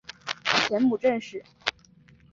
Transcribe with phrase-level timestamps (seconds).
[0.67, 1.43] 前母郑氏。